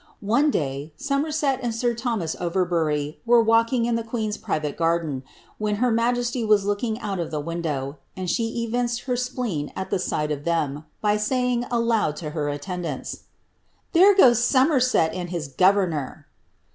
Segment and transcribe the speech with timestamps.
[0.25, 5.21] One day, Somerset and sir Thomas Overbury were walking in the queen^s private garden,
[5.59, 9.91] when her majesty was looking out of the window, and she evinced her spleen at
[9.91, 13.19] the sight of them, by saying aloud to her attendants, ^^
[13.93, 16.25] There goes Somerset and his governor!